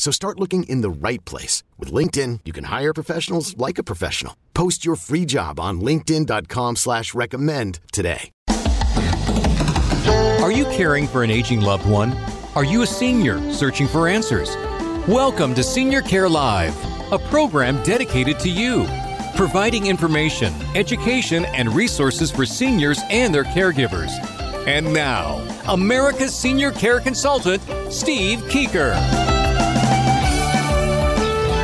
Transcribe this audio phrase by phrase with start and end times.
[0.00, 1.62] So start looking in the right place.
[1.78, 4.34] With LinkedIn, you can hire professionals like a professional.
[4.54, 8.30] Post your free job on linkedin.com slash recommend today.
[10.40, 12.16] Are you caring for an aging loved one?
[12.54, 14.56] Are you a senior searching for answers?
[15.06, 16.74] Welcome to Senior Care Live,
[17.12, 18.86] a program dedicated to you,
[19.36, 24.12] providing information, education, and resources for seniors and their caregivers.
[24.66, 29.19] And now, America's senior care consultant, Steve Keeker.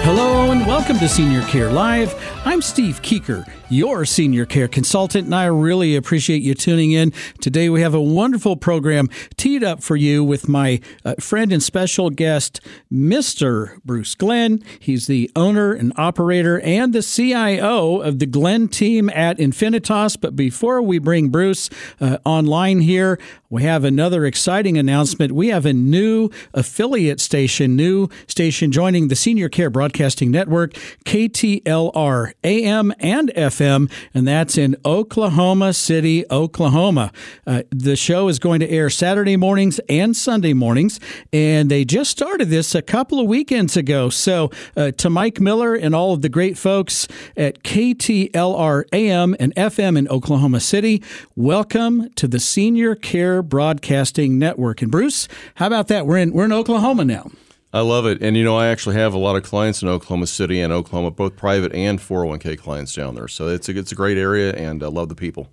[0.09, 2.15] Hello and welcome to Senior Care Live.
[2.45, 7.13] I'm Steve Keeker, your senior care consultant, and I really appreciate you tuning in.
[7.41, 11.63] Today we have a wonderful program teed up for you with my uh, friend and
[11.63, 12.61] special guest,
[12.93, 13.83] Mr.
[13.85, 14.63] Bruce Glenn.
[14.79, 20.17] He's the owner and operator and the CIO of the Glenn team at Infinitas.
[20.21, 21.69] But before we bring Bruce
[22.01, 25.33] uh, online here, we have another exciting announcement.
[25.33, 32.33] We have a new affiliate station, new station joining the Senior Care Broadcasting Network, KTLR,
[32.43, 37.13] AM and FM, and that's in Oklahoma City, Oklahoma.
[37.47, 41.01] Uh, the show is going to air Saturday mornings and Sunday mornings,
[41.33, 44.11] and they just started this a couple of weekends ago.
[44.11, 49.55] So, uh, to Mike Miller and all of the great folks at KTLR, AM and
[49.55, 51.03] FM in Oklahoma City,
[51.35, 54.83] welcome to the Senior Care Broadcasting Network.
[54.83, 56.07] And Bruce, how about that?
[56.07, 57.31] We're in we're in Oklahoma now.
[57.73, 58.23] I love it.
[58.23, 61.11] And, you know, I actually have a lot of clients in Oklahoma City and Oklahoma,
[61.11, 63.29] both private and 401k clients down there.
[63.29, 65.49] So it's a, it's a great area and I love the people.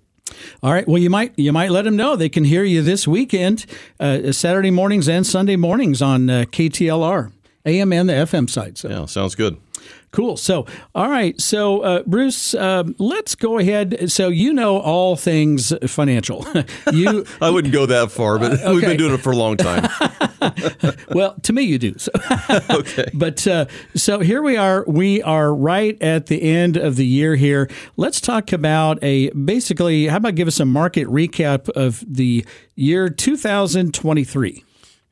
[0.62, 0.86] All right.
[0.88, 3.66] Well, you might you might let them know they can hear you this weekend,
[4.00, 7.30] uh, Saturday mornings and Sunday mornings on uh, KTLR,
[7.64, 8.78] AM and the FM side.
[8.78, 8.88] So.
[8.88, 9.58] Yeah, sounds good.
[10.14, 10.36] Cool.
[10.36, 10.64] So,
[10.94, 11.40] all right.
[11.40, 14.12] So, uh, Bruce, uh, let's go ahead.
[14.12, 16.46] So, you know all things financial.
[16.92, 18.72] you, I wouldn't go that far, but okay.
[18.72, 19.88] we've been doing it for a long time.
[21.10, 21.98] well, to me, you do.
[21.98, 22.12] So.
[22.70, 23.10] okay.
[23.12, 24.84] But uh, so here we are.
[24.86, 27.68] We are right at the end of the year here.
[27.96, 30.06] Let's talk about a basically.
[30.06, 32.46] How about give us a market recap of the
[32.76, 34.64] year 2023?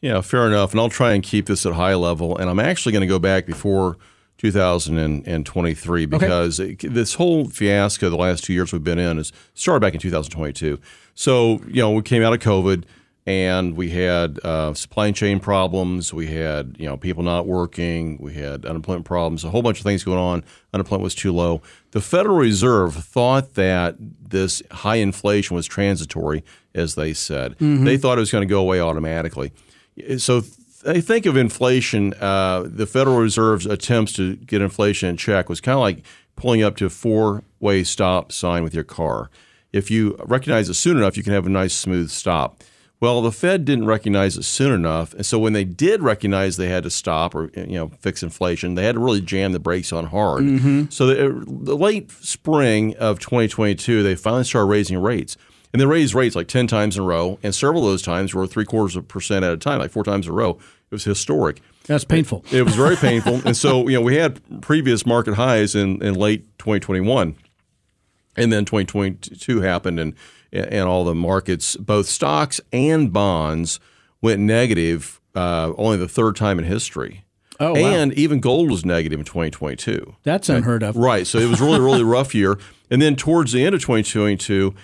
[0.03, 0.73] Yeah, fair enough.
[0.73, 2.37] And I'll try and keep this at high level.
[2.37, 3.97] And I'm actually going to go back before
[4.39, 6.89] 2023 because okay.
[6.89, 10.81] this whole fiasco the last two years we've been in is started back in 2022.
[11.15, 12.83] So, you know, we came out of COVID
[13.25, 16.13] and we had uh, supply chain problems.
[16.13, 18.19] We had, you know, people not working.
[18.21, 20.43] We had unemployment problems, a whole bunch of things going on.
[20.75, 21.63] Unemployment was too low.
[21.93, 26.43] The Federal Reserve thought that this high inflation was transitory,
[26.75, 27.53] as they said.
[27.53, 27.85] Mm-hmm.
[27.85, 29.53] They thought it was going to go away automatically.
[30.19, 30.43] So
[30.87, 35.61] I think of inflation, uh, the Federal Reserve's attempts to get inflation in check was
[35.61, 36.05] kind of like
[36.37, 39.31] pulling up to a four way stop sign with your car.
[39.73, 42.63] If you recognize it soon enough, you can have a nice smooth stop.
[43.01, 46.69] Well, the Fed didn't recognize it soon enough, and so when they did recognize they
[46.69, 49.93] had to stop or you know fix inflation, they had to really jam the brakes
[49.93, 50.45] on hard.
[50.45, 50.85] Mm-hmm.
[50.91, 55.37] So the, the late spring of 2022, they finally started raising rates.
[55.73, 58.35] And they raised rates like 10 times in a row, and several of those times
[58.35, 60.51] were three quarters of a percent at a time, like four times in a row.
[60.51, 61.63] It was historic.
[61.87, 62.45] That's painful.
[62.47, 63.41] It, it was very painful.
[63.47, 67.37] and so, you know, we had previous market highs in, in late 2021.
[68.37, 70.15] And then 2022 happened, and,
[70.53, 73.81] and all the markets, both stocks and bonds,
[74.21, 77.25] went negative uh, only the third time in history.
[77.61, 78.17] Oh, and wow.
[78.17, 80.17] even gold was negative in 2022.
[80.23, 80.97] That's unheard of.
[80.97, 81.27] Right.
[81.27, 82.59] So it was really, really rough year.
[82.91, 84.75] And then towards the end of 2022,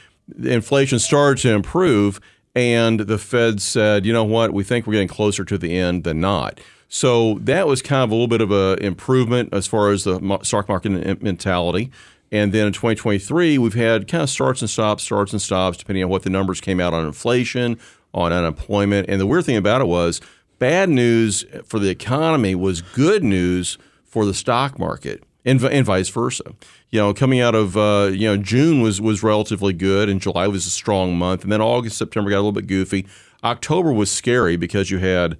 [0.42, 2.20] inflation started to improve,
[2.54, 6.04] and the Fed said, you know what, we think we're getting closer to the end
[6.04, 6.60] than not.
[6.88, 10.40] So that was kind of a little bit of an improvement as far as the
[10.42, 11.90] stock market mentality.
[12.32, 16.04] And then in 2023, we've had kind of starts and stops, starts and stops, depending
[16.04, 17.78] on what the numbers came out on inflation,
[18.12, 19.08] on unemployment.
[19.08, 20.20] And the weird thing about it was
[20.58, 26.08] bad news for the economy was good news for the stock market and, and vice
[26.08, 26.44] versa.
[26.90, 30.46] You know, coming out of uh, you know June was was relatively good, and July
[30.46, 33.06] was a strong month, and then August, September got a little bit goofy.
[33.44, 35.36] October was scary because you had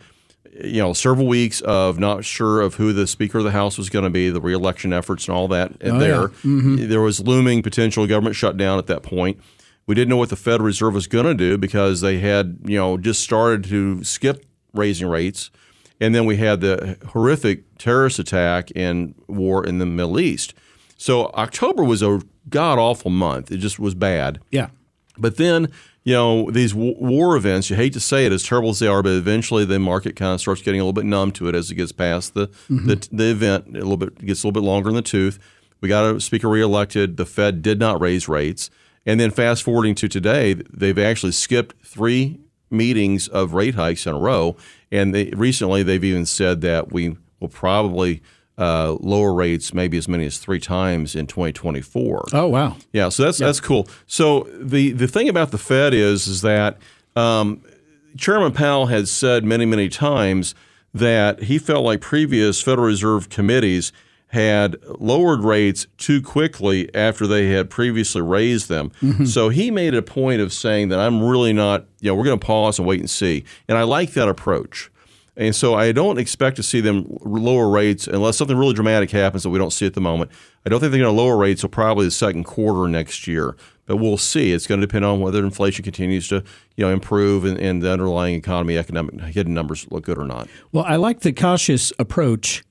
[0.63, 3.91] you know several weeks of not sure of who the Speaker of the House was
[3.91, 5.73] going to be, the reelection efforts and all that.
[5.83, 6.27] Oh, there, yeah.
[6.27, 6.89] Mm-hmm.
[6.89, 9.41] there was looming potential government shutdown at that point.
[9.87, 12.79] We didn't know what the Federal Reserve was going to do because they had you
[12.79, 15.51] know just started to skip raising rates.
[16.01, 20.55] And then we had the horrific terrorist attack and war in the Middle East.
[20.97, 23.51] So October was a god awful month.
[23.51, 24.41] It just was bad.
[24.51, 24.69] Yeah.
[25.17, 25.73] But then,
[26.05, 28.87] you know, these w- war events, you hate to say it, as terrible as they
[28.87, 31.55] are, but eventually the market kind of starts getting a little bit numb to it
[31.55, 32.87] as it gets past the, mm-hmm.
[32.87, 33.69] the, the event.
[33.69, 35.39] A little bit gets a little bit longer in the tooth.
[35.81, 37.17] We got a speaker reelected.
[37.17, 38.71] The Fed did not raise rates.
[39.07, 42.41] And then fast forwarding to today, they've actually skipped three
[42.71, 44.57] meetings of rate hikes in a row.
[44.91, 48.23] And they, recently, they've even said that we will probably
[48.59, 52.29] uh, lower rates maybe as many as three times in 2024.
[52.33, 52.77] Oh wow.
[52.93, 53.89] Yeah, so that's that's cool.
[54.07, 56.79] So the the thing about the Fed is is that
[57.15, 57.63] um,
[58.17, 60.55] Chairman Powell had said many many times
[60.93, 63.93] that he felt like previous Federal Reserve committees
[64.29, 68.91] had lowered rates too quickly after they had previously raised them.
[69.01, 69.25] Mm-hmm.
[69.25, 72.39] So he made a point of saying that I'm really not, you know, we're going
[72.39, 73.45] to pause and wait and see.
[73.69, 74.91] And I like that approach.
[75.37, 79.45] And so I don't expect to see them lower rates unless something really dramatic happens
[79.45, 80.33] that we don't see at the moment.
[80.67, 83.57] I don't think they're going to lower rates until probably the second quarter next year.
[83.87, 84.53] But we'll see.
[84.53, 86.45] It's going to depend on whether inflation continues to,
[86.77, 90.49] you know, improve and, and the underlying economy, economic hidden numbers look good or not.
[90.73, 92.65] Well, I like the cautious approach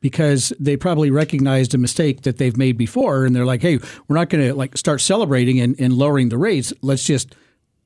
[0.00, 4.16] because they probably recognized a mistake that they've made before, and they're like, "Hey, we're
[4.16, 6.72] not going to like start celebrating and, and lowering the rates.
[6.82, 7.34] Let's just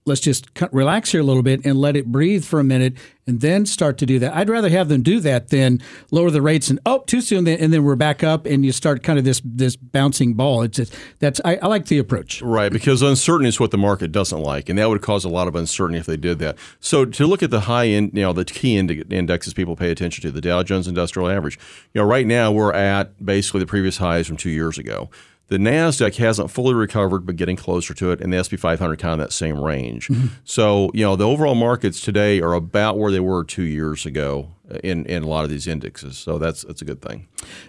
[0.07, 2.95] let's just relax here a little bit and let it breathe for a minute,
[3.27, 5.81] and then start to do that." I'd rather have them do that than
[6.11, 9.03] lower the rates and oh, too soon, and then we're back up, and you start
[9.03, 10.63] kind of this this bouncing ball.
[10.63, 12.43] It's just, that's I, I like the approach.
[12.43, 15.49] Right, because uncertainty is what the market doesn't like, and that would cause a lot
[15.49, 16.57] of uncertainty if they did that.
[16.81, 20.23] So to look at the high end, you know, the key indexes people pay attention
[20.23, 21.59] to, the Dow Jones Industrial Average.
[21.93, 25.11] You know, right now we're at basically the previous highs from two years ago.
[25.49, 29.21] The Nasdaq hasn't fully recovered, but getting closer to it, and the S&P 500 kind
[29.21, 30.11] of that same range.
[30.45, 34.55] So you know, the overall markets today are about where they were two years ago
[34.83, 36.17] in in a lot of these indexes.
[36.17, 37.29] So that's that's a good thing.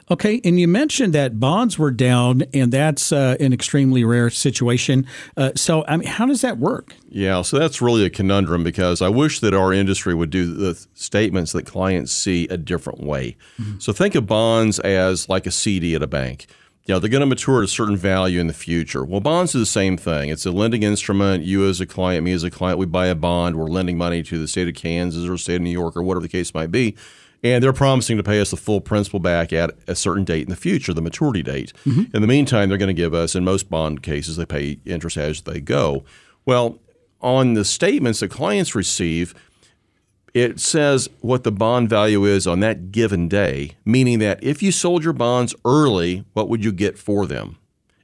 [0.09, 5.05] Okay, and you mentioned that bonds were down, and that's uh, an extremely rare situation.
[5.35, 6.95] Uh, so, I mean, how does that work?
[7.09, 10.75] Yeah, so that's really a conundrum because I wish that our industry would do the
[10.93, 13.35] statements that clients see a different way.
[13.79, 16.47] So think of bonds as like a CD at a bank.
[16.85, 19.03] You know, they're going to mature at a certain value in the future.
[19.03, 20.29] Well, bonds are the same thing.
[20.29, 21.43] It's a lending instrument.
[21.43, 23.55] You as a client, me as a client, we buy a bond.
[23.55, 26.03] We're lending money to the state of Kansas or the state of New York or
[26.03, 26.95] whatever the case might be.
[27.43, 30.49] And they're promising to pay us the full principal back at a certain date in
[30.49, 31.73] the future, the maturity date.
[31.85, 32.15] Mm-hmm.
[32.15, 35.17] In the meantime, they're going to give us, in most bond cases, they pay interest
[35.17, 36.05] as they go.
[36.45, 36.79] Well,
[37.19, 39.33] on the statements that clients receive,
[40.35, 44.69] it says what the bond value is on that given day, meaning that if you
[44.69, 47.57] sold your bonds early, what would you get for them?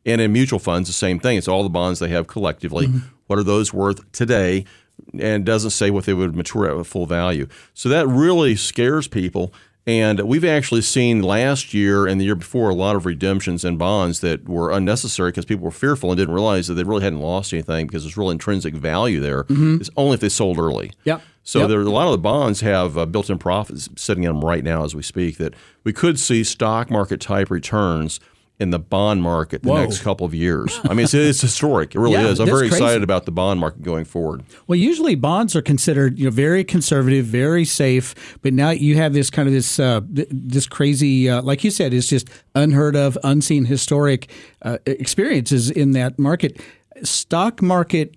[0.06, 1.38] And in mutual funds, the same thing.
[1.38, 2.88] It's all the bonds they have collectively.
[2.88, 3.00] Mm-hmm.
[3.28, 4.64] What are those worth today?
[5.12, 7.48] And it doesn't say what they would mature at full value.
[7.74, 9.54] So that really scares people.
[9.86, 13.76] And we've actually seen last year and the year before a lot of redemptions in
[13.76, 17.20] bonds that were unnecessary because people were fearful and didn't realize that they really hadn't
[17.20, 19.44] lost anything because there's real intrinsic value there.
[19.46, 19.82] Mm-hmm.
[19.82, 20.94] It's only if they sold early.
[21.04, 21.22] Yep.
[21.44, 21.70] So Yep.
[21.70, 24.84] there, a lot of the bonds have uh, built-in profits sitting in them right now
[24.84, 25.38] as we speak.
[25.38, 28.20] That we could see stock market type returns
[28.60, 29.82] in the bond market the Whoa.
[29.82, 30.80] next couple of years.
[30.84, 31.96] I mean, it's, it's historic.
[31.96, 32.40] It really Yeah, is.
[32.40, 32.76] I'm very crazy.
[32.76, 34.44] excited about the bond market going forward.
[34.68, 39.14] Well, usually bonds are considered you know very conservative, very safe, but now you have
[39.14, 43.18] this kind of this uh, this crazy, uh, like you said, it's just unheard of,
[43.24, 44.30] unseen, historic
[44.62, 46.62] uh, experiences in that market.
[47.02, 48.14] Stock market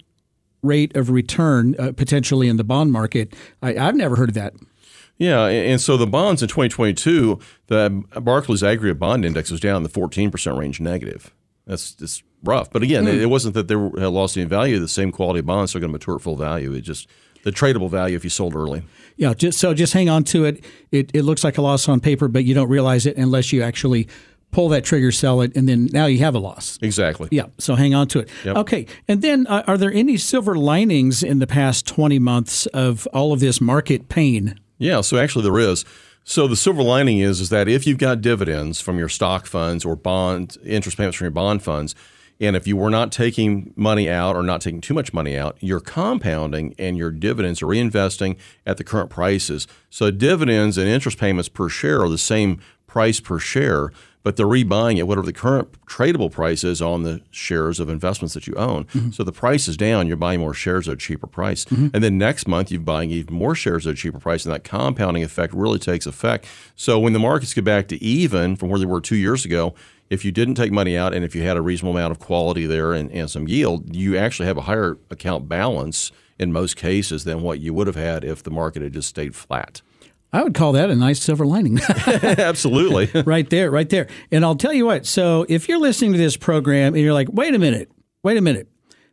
[0.64, 3.34] rate of return uh, potentially in the bond market.
[3.62, 4.54] I, I've never heard of that.
[5.16, 9.82] Yeah, and so the bonds in 2022, the Barclays Aggregate Bond Index was down in
[9.84, 11.32] the 14% range negative.
[11.66, 12.70] That's just rough.
[12.70, 14.78] But again, it, it wasn't that they were, had lost any value.
[14.78, 16.72] The same quality bonds are going to mature at full value.
[16.72, 17.08] It just
[17.44, 18.82] the tradable value if you sold early.
[19.16, 20.64] Yeah, just so just hang on to it.
[20.90, 23.62] It it looks like a loss on paper, but you don't realize it unless you
[23.62, 24.08] actually
[24.54, 26.78] pull that trigger, sell it, and then now you have a loss.
[26.80, 27.28] Exactly.
[27.32, 28.28] Yeah, so hang on to it.
[28.44, 28.56] Yep.
[28.58, 33.08] Okay, and then uh, are there any silver linings in the past 20 months of
[33.12, 34.58] all of this market pain?
[34.78, 35.84] Yeah, so actually there is.
[36.22, 39.84] So the silver lining is is that if you've got dividends from your stock funds
[39.84, 41.96] or bond interest payments from your bond funds,
[42.40, 45.56] and if you were not taking money out or not taking too much money out,
[45.60, 49.66] you're compounding and your dividends are reinvesting at the current prices.
[49.90, 53.90] So dividends and interest payments per share are the same price per share,
[54.24, 58.34] but they're rebuying at whatever the current tradable price is on the shares of investments
[58.34, 58.86] that you own.
[58.86, 59.10] Mm-hmm.
[59.10, 61.66] So the price is down, you're buying more shares at a cheaper price.
[61.66, 61.88] Mm-hmm.
[61.94, 64.64] And then next month, you're buying even more shares at a cheaper price, and that
[64.64, 66.46] compounding effect really takes effect.
[66.74, 69.74] So when the markets get back to even from where they were two years ago,
[70.10, 72.66] if you didn't take money out and if you had a reasonable amount of quality
[72.66, 77.24] there and, and some yield, you actually have a higher account balance in most cases
[77.24, 79.82] than what you would have had if the market had just stayed flat.
[80.34, 81.78] I would call that a nice silver lining.
[82.06, 83.22] Absolutely.
[83.22, 84.08] right there, right there.
[84.32, 85.06] And I'll tell you what.
[85.06, 87.88] So if you're listening to this program and you're like, wait a minute,
[88.24, 88.66] wait a minute.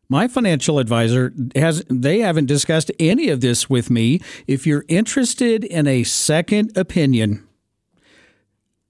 [0.10, 4.20] My financial advisor has they haven't discussed any of this with me.
[4.48, 7.48] If you're interested in a second opinion,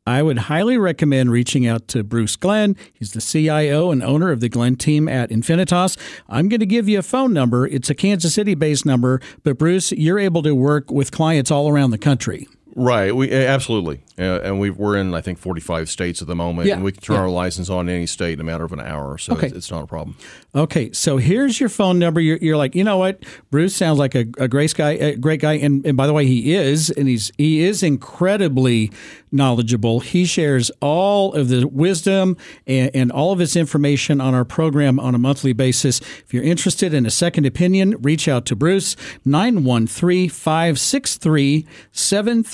[0.07, 2.75] I would highly recommend reaching out to Bruce Glenn.
[2.91, 5.95] He's the CIO and owner of the Glenn team at Infinitas.
[6.27, 7.67] I'm going to give you a phone number.
[7.67, 11.69] It's a Kansas City based number, but Bruce, you're able to work with clients all
[11.69, 12.47] around the country.
[12.75, 13.15] Right.
[13.15, 16.75] We absolutely, uh, and we we're in I think 45 states at the moment, Yeah,
[16.75, 17.21] and we can turn yeah.
[17.23, 19.47] our license on in any state in a matter of an hour, so Okay.
[19.47, 20.15] it's, it's not a problem.
[20.55, 22.19] Okay, so here's your phone number.
[22.19, 23.23] You're, you're like, you know what?
[23.51, 24.91] Bruce sounds like a, a great guy.
[24.91, 28.91] A great guy, and, and by the way, he is, and he's he is incredibly
[29.33, 30.01] knowledgeable.
[30.01, 32.35] He shares all of the wisdom
[32.67, 35.99] and, and all of his information on our program on a monthly basis.
[36.01, 38.95] If you're interested in a second opinion, reach out to Bruce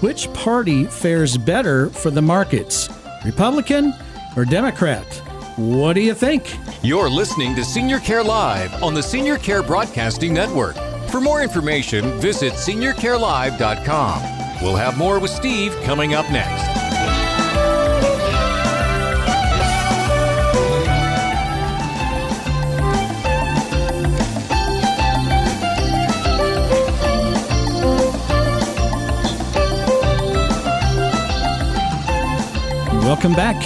[0.00, 2.88] which party fares better for the markets?
[3.24, 3.94] Republican
[4.36, 5.04] or Democrat?
[5.56, 6.56] What do you think?
[6.82, 10.76] You're listening to Senior Care Live on the Senior Care Broadcasting Network.
[11.12, 14.22] For more information, visit seniorcarelive.com.
[14.62, 16.72] We'll have more with Steve coming up next.
[33.04, 33.62] Welcome back.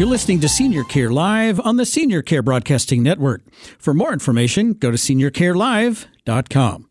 [0.00, 3.42] You're listening to Senior Care Live on the Senior Care Broadcasting Network.
[3.78, 6.87] For more information, go to seniorcarelive.com.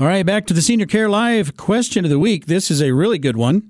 [0.00, 2.46] All right, back to the Senior Care Live question of the week.
[2.46, 3.68] This is a really good one.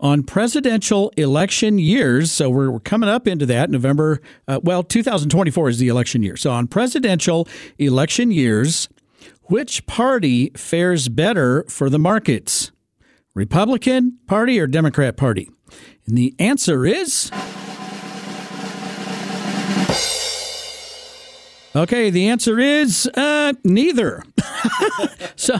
[0.00, 5.68] On presidential election years, so we're, we're coming up into that November, uh, well, 2024
[5.68, 6.34] is the election year.
[6.38, 8.88] So on presidential election years,
[9.42, 12.72] which party fares better for the markets?
[13.34, 15.50] Republican Party or Democrat Party?
[16.06, 17.30] And the answer is.
[21.74, 24.22] Okay, the answer is uh, neither.
[25.36, 25.58] so,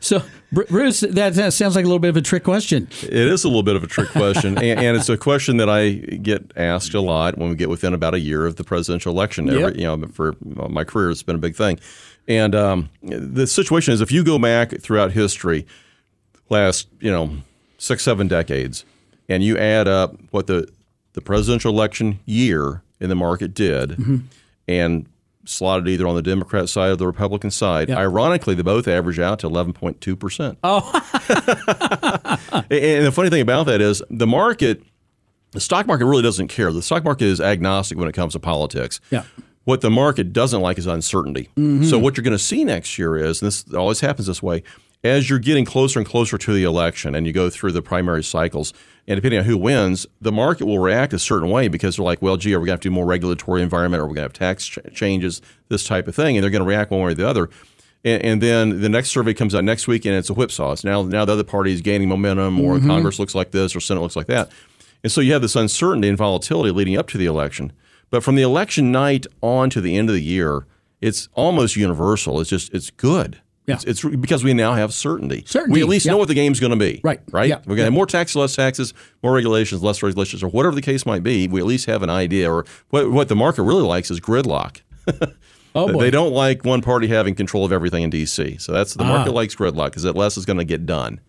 [0.00, 2.88] so Bruce, that, that sounds like a little bit of a trick question.
[3.02, 5.68] It is a little bit of a trick question, and, and it's a question that
[5.70, 9.12] I get asked a lot when we get within about a year of the presidential
[9.12, 9.48] election.
[9.48, 9.76] Every, Yep.
[9.76, 11.78] You know, for my career, it's been a big thing.
[12.26, 15.64] And um, the situation is, if you go back throughout history,
[16.48, 17.36] last you know
[17.78, 18.84] six seven decades,
[19.28, 20.68] and you add up what the
[21.12, 24.16] the presidential election year in the market did, Mm-hmm.
[24.66, 25.06] and
[25.48, 27.98] slotted either on the Democrat side or the Republican side, Yeah.
[27.98, 30.58] ironically, they both average out to eleven point two percent.
[30.62, 30.80] Oh,
[32.70, 34.82] And the funny thing about that is the market,
[35.52, 36.72] the stock market really doesn't care.
[36.72, 39.00] The stock market is agnostic when it comes to politics.
[39.10, 39.24] Yeah.
[39.64, 41.48] What the market doesn't like is uncertainty.
[41.56, 41.84] Mm-hmm.
[41.84, 44.62] So what you're going to see next year is, and this always happens this way,
[45.06, 48.22] as you're getting closer and closer to the election and you go through the primary
[48.22, 48.72] cycles,
[49.08, 52.20] and depending on who wins, the market will react a certain way because they're like,
[52.20, 54.00] well, gee, are we going to have to do more regulatory environment?
[54.00, 55.40] Or are we going to have tax ch- changes?
[55.68, 56.36] This type of thing.
[56.36, 57.48] And they're going to react one way or the other.
[58.06, 60.72] And, and then the next survey comes out next week, and it's a whipsaw.
[60.72, 62.86] It's now now the other party is gaining momentum, or mm-hmm.
[62.86, 64.50] Congress looks like this, or Senate looks like that,
[65.02, 67.72] and so you have this uncertainty and volatility leading up to the election.
[68.08, 70.66] But from the election night on to the end of the year,
[71.00, 72.40] it's almost universal.
[72.40, 73.40] It's just it's good.
[73.66, 73.74] Yeah.
[73.74, 75.42] It's, it's because we now have certainty.
[75.46, 76.12] Certainty, We at least yeah.
[76.12, 77.00] know what the game's going to be.
[77.02, 77.20] Right.
[77.32, 77.48] Right.
[77.48, 77.56] Yeah.
[77.58, 80.82] We're going to have more taxes, less taxes, more regulations, less regulations, or whatever the
[80.82, 81.48] case might be.
[81.48, 82.50] We at least have an idea.
[82.52, 84.80] Or what what the market really likes is gridlock.
[85.78, 86.00] Oh boy.
[86.00, 88.56] They don't like one party having control of everything in D.C.
[88.56, 89.08] So that's the Ah.
[89.08, 91.20] market likes gridlock because less is going to get done.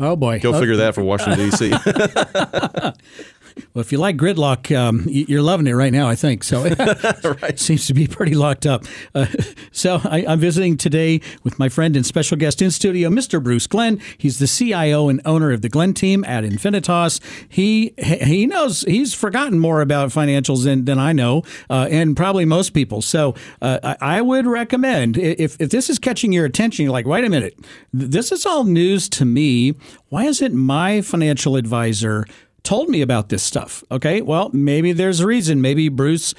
[0.00, 0.40] oh boy.
[0.40, 1.70] Go Oh, figure that for Washington D.C.
[3.74, 6.44] Well, if you like gridlock, um, you're loving it right now, I think.
[6.44, 8.84] So it seems to be pretty locked up.
[9.14, 9.26] Uh,
[9.72, 13.42] so I, am visiting today with my friend and special guest in studio, Mr.
[13.42, 14.00] Bruce Glenn.
[14.18, 17.20] He's the CIO and owner of the Glenn team at Infinitas.
[17.48, 22.44] He he knows he's forgotten more about financials than, than I know, uh, and probably
[22.44, 23.02] most people.
[23.02, 27.06] So uh, I, I, would recommend if if this is catching your attention, you're like,
[27.06, 27.58] wait a minute,
[27.92, 29.74] this is all news to me.
[30.08, 32.26] Why isn't my financial advisor
[32.62, 33.82] told me about this stuff.
[33.90, 35.60] Okay, well, maybe there's a reason.
[35.60, 36.34] Maybe Bruce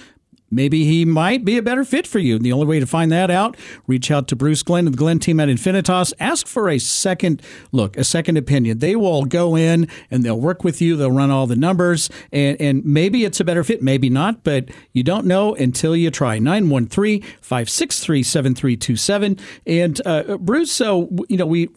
[0.54, 2.36] maybe he might be a better fit for you.
[2.36, 4.98] And the only way to find that out, reach out to Bruce Glenn of the
[4.98, 6.14] Glenn team at Infinitas.
[6.20, 8.80] Ask for a second look, a second opinion.
[8.80, 10.96] They will go in and they'll work with you.
[10.96, 14.70] They'll run all the numbers, and, and maybe it's a better fit, maybe not, but
[14.92, 16.40] you don't know until you try.
[16.40, 19.40] 913 563 7327.
[19.66, 21.70] And uh, Bruce, so, you know, we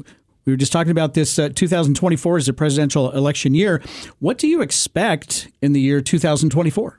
[0.47, 1.39] we were just talking about this.
[1.39, 3.83] Uh, 2024 is a presidential election year.
[4.21, 6.99] What do you expect in the year 2024?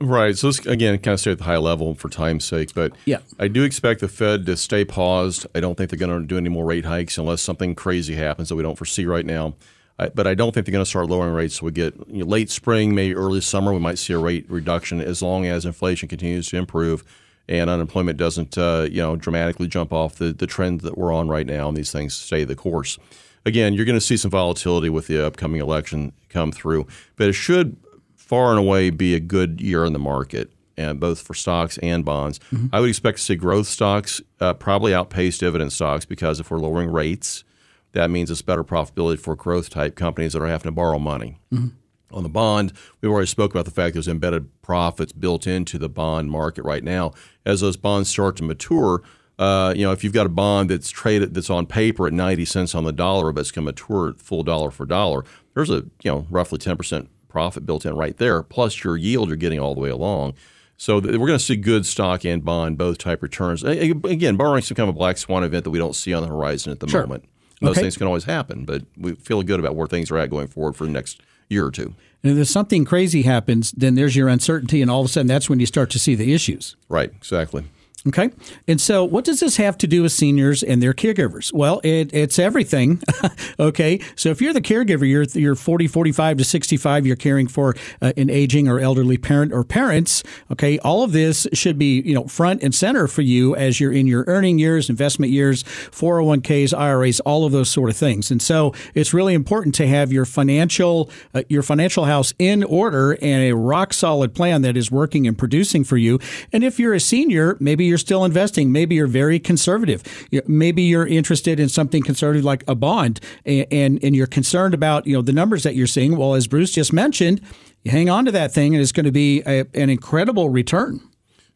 [0.00, 0.36] Right.
[0.36, 2.74] So let's again kind of stay at the high level for time's sake.
[2.74, 5.46] But yeah, I do expect the Fed to stay paused.
[5.54, 8.48] I don't think they're going to do any more rate hikes unless something crazy happens
[8.48, 9.54] that we don't foresee right now.
[9.96, 11.60] I, but I don't think they're going to start lowering rates.
[11.60, 14.46] So we get you know, late spring, maybe early summer, we might see a rate
[14.48, 17.04] reduction as long as inflation continues to improve
[17.48, 21.28] and unemployment doesn't uh, you know dramatically jump off the, the trend that we're on
[21.28, 22.98] right now and these things stay the course.
[23.46, 26.86] Again, you're going to see some volatility with the upcoming election come through,
[27.16, 27.76] but it should
[28.16, 32.06] far and away be a good year in the market, and both for stocks and
[32.06, 32.38] bonds.
[32.50, 32.68] Mm-hmm.
[32.72, 36.58] I would expect to see growth stocks uh, probably outpace dividend stocks because if we're
[36.58, 37.44] lowering rates,
[37.92, 41.38] that means it's better profitability for growth type companies that are having to borrow money.
[41.52, 41.68] Mm-hmm
[42.14, 45.88] on the bond, We've already spoke about the fact there's embedded profits built into the
[45.88, 47.12] bond market right now.
[47.44, 49.02] As those bonds start to mature,
[49.38, 52.44] uh, you know, if you've got a bond that's traded that's on paper at 90
[52.44, 55.70] cents on the dollar, but it's going to mature at full dollar for dollar, there's
[55.70, 59.36] a you know roughly 10 percent profit built in right there, plus your yield you're
[59.36, 60.34] getting all the way along.
[60.76, 63.62] So we're going to see good stock and bond both type returns.
[63.62, 66.28] Again, barring some kind of a black swan event that we don't see on the
[66.28, 67.02] horizon at the sure.
[67.02, 67.24] moment.
[67.60, 67.82] Those okay.
[67.82, 70.74] things can always happen, but we feel good about where things are at going forward
[70.74, 71.94] for the next year or two.
[72.22, 75.50] And if something crazy happens, then there's your uncertainty, and all of a sudden that's
[75.50, 76.74] when you start to see the issues.
[76.88, 77.64] Right, exactly.
[78.06, 78.30] Okay.
[78.68, 81.50] And so, what does this have to do with seniors and their caregivers?
[81.54, 83.02] Well, it, it's everything.
[83.58, 83.98] okay.
[84.14, 88.12] So, if you're the caregiver, you're, you're 40, 45 to 65, you're caring for uh,
[88.18, 90.22] an aging or elderly parent or parents.
[90.50, 90.78] Okay.
[90.80, 94.06] All of this should be, you know, front and center for you as you're in
[94.06, 98.30] your earning years, investment years, 401ks, IRAs, all of those sort of things.
[98.30, 103.12] And so, it's really important to have your financial, uh, your financial house in order
[103.22, 106.18] and a rock solid plan that is working and producing for you.
[106.52, 108.72] And if you're a senior, maybe you're you're still investing.
[108.72, 110.02] Maybe you're very conservative.
[110.48, 115.06] Maybe you're interested in something conservative like a bond, and, and, and you're concerned about
[115.06, 116.16] you know the numbers that you're seeing.
[116.16, 117.40] Well, as Bruce just mentioned,
[117.84, 121.00] you hang on to that thing, and it's going to be a, an incredible return.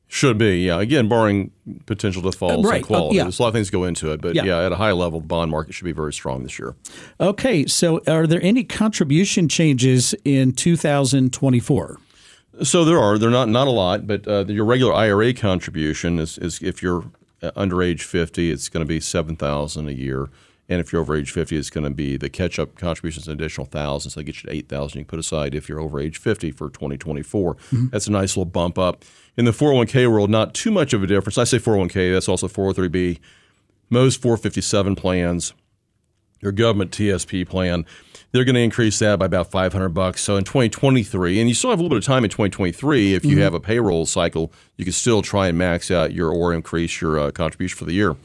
[0.06, 0.80] Should be, yeah.
[0.80, 1.50] Again, barring
[1.86, 2.76] potential defaults uh, right.
[2.76, 3.16] and quality.
[3.16, 3.22] Uh, yeah.
[3.24, 4.44] There's a lot of things go into it, but yeah.
[4.44, 4.64] yeah.
[4.64, 6.76] at a high level, bond market should be very strong this year.
[7.20, 11.98] Okay, so are there any contribution changes in 2024?
[12.62, 13.18] So there are.
[13.18, 17.04] They're not not a lot, but uh, your regular IRA contribution is, is if you're
[17.42, 20.28] uh, under age 50, it's going to be 7000 a year.
[20.70, 23.34] And if you're over age 50, it's going to be the catch up contributions an
[23.34, 24.10] additional thousand.
[24.10, 26.50] So that get you to 8000 you can put aside if you're over age 50
[26.50, 27.54] for 2024.
[27.54, 27.86] Mm-hmm.
[27.88, 29.04] That's a nice little bump up.
[29.36, 31.38] In the 401k world, not too much of a difference.
[31.38, 33.18] I say 401k, that's also 403b.
[33.88, 35.54] Most 457 plans,
[36.40, 37.84] your government TSP plan,
[38.32, 40.22] they're going to increase that by about 500 bucks.
[40.22, 43.24] So in 2023, and you still have a little bit of time in 2023, if
[43.24, 43.40] you mm-hmm.
[43.40, 47.18] have a payroll cycle, you can still try and max out your or increase your
[47.18, 48.16] uh, contribution for the year.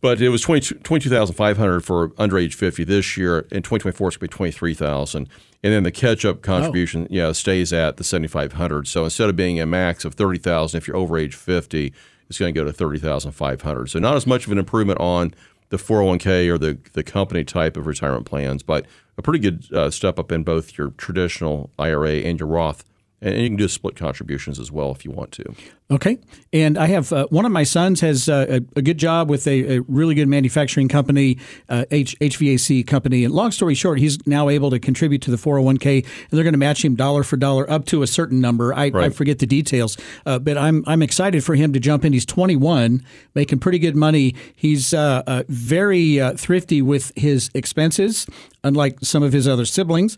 [0.00, 3.40] But it was 22,500 for under age 50 this year.
[3.50, 5.28] In 2024, it's going to be 23,000.
[5.62, 7.08] And then the catch-up contribution, oh.
[7.10, 8.86] yeah, stays at the 7,500.
[8.86, 11.92] So instead of being a max of 30,000, if you're over age 50,
[12.28, 13.86] it's going to go to 30,500.
[13.88, 15.34] So not as much of an improvement on
[15.68, 18.86] the 401k or the, the company type of retirement plans, but
[19.18, 22.84] a pretty good uh, step up in both your traditional IRA and your Roth.
[23.22, 25.54] And you can do split contributions as well if you want to.
[25.88, 26.18] Okay.
[26.52, 29.46] And I have uh, one of my sons has uh, a, a, good job with
[29.46, 33.22] a, a, really good manufacturing company, uh, H, HVAC company.
[33.22, 36.54] And long story short, he's now able to contribute to the 401k, and they're going
[36.54, 38.74] to match him dollar for dollar up to a certain number.
[38.74, 39.04] I, right.
[39.04, 42.12] I forget the details, uh, but I'm I'm excited for him to jump in.
[42.12, 43.04] He's 21,
[43.36, 44.34] making pretty good money.
[44.56, 48.26] He's uh, uh, very thrifty with his expenses,
[48.64, 50.16] unlike some of his other siblings.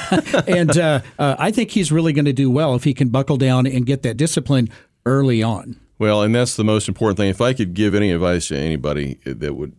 [0.48, 0.76] and
[1.18, 4.02] I think he's really going to do well if he can buckle down and get
[4.02, 4.68] that discipline
[5.06, 5.80] early on.
[5.98, 7.30] Well, and that's the most important thing.
[7.30, 9.74] If I could give any advice to anybody that would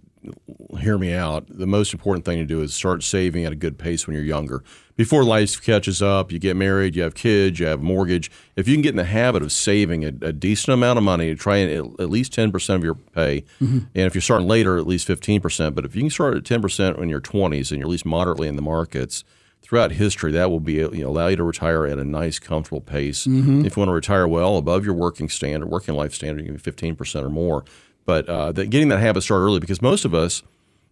[0.79, 3.77] hear me out, the most important thing to do is start saving at a good
[3.77, 4.63] pace when you're younger
[4.97, 8.31] before life catches up, you get married, you have kids, you have a mortgage.
[8.55, 11.35] If you can get in the habit of saving a, a decent amount of money,
[11.35, 13.79] try and at, least ten percent of your pay, mm-hmm.
[13.93, 15.75] and if you're starting later, at least fifteen percent.
[15.75, 18.05] But if you can start at ten percent in your twenties and you're at least
[18.05, 19.23] moderately in the markets,
[19.65, 22.81] throughout history, that will be you know, allow you to retire at a nice, comfortable
[22.81, 23.25] pace.
[23.25, 23.65] Mm-hmm.
[23.65, 26.55] If you want to retire well above your working standard, working life standard, you can
[26.55, 27.65] be fifteen percent or more.
[28.05, 30.43] But uh, that, getting that habit started early, because most of us,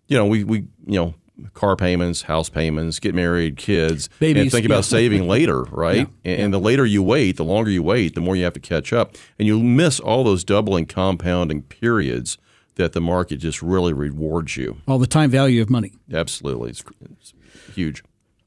[0.08, 0.58] you know, we we
[0.88, 1.14] you know
[1.54, 4.82] car payments, house payments, get married, kids, Babies, and think about yeah.
[4.98, 6.08] saving later, right?
[6.24, 6.32] Yeah.
[6.32, 8.60] And, and, the later you wait, the longer you wait, the more you have to
[8.60, 12.38] catch up, and you miss all those doubling, compounding periods
[12.76, 14.78] that the market just really rewards you.
[14.88, 15.94] All the time value of money.
[16.12, 17.34] Absolutely, it's, it's
[17.76, 18.04] huge.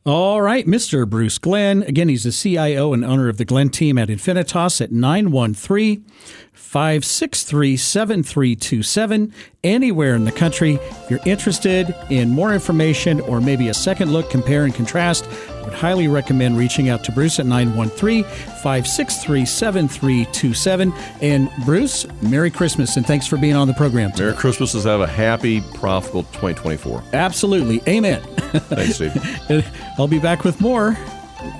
[0.06, 1.04] All right, Mr.
[1.10, 1.82] Bruce Glenn.
[1.82, 6.04] Again, he's the CIO and owner of the Glenn team at Infinitas at 913
[6.76, 9.32] 563 7327.
[9.64, 10.74] Anywhere in the country.
[10.74, 15.62] If you're interested in more information or maybe a second look, compare and contrast, I
[15.62, 20.92] would highly recommend reaching out to Bruce at 913 563 7327.
[21.22, 24.10] And Bruce, Merry Christmas and thanks for being on the program.
[24.10, 24.24] Today.
[24.24, 24.74] Merry Christmas.
[24.74, 27.02] Let's have a happy, profitable 2024.
[27.14, 27.80] Absolutely.
[27.88, 28.20] Amen.
[28.20, 29.72] Thanks, Steve.
[29.98, 30.94] I'll be back with more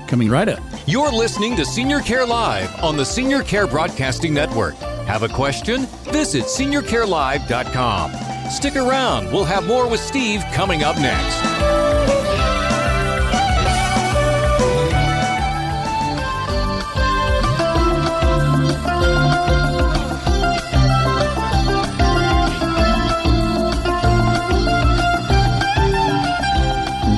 [0.09, 0.61] coming right up.
[0.87, 4.75] You're listening to Senior Care Live on the Senior Care Broadcasting Network.
[5.07, 5.87] Have a question?
[6.11, 8.51] Visit seniorcarelive.com.
[8.51, 9.33] Stick around.
[9.33, 11.57] We'll have more with Steve coming up next.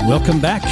[0.09, 0.65] Welcome back.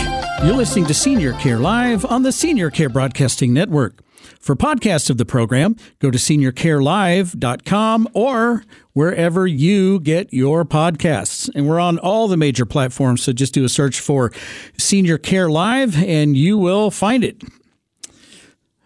[0.45, 4.01] You're listening to Senior Care Live on the Senior Care Broadcasting Network.
[4.41, 11.51] For podcasts of the program, go to seniorcarelive.com or wherever you get your podcasts.
[11.55, 14.33] And we're on all the major platforms, so just do a search for
[14.79, 17.43] Senior Care Live and you will find it.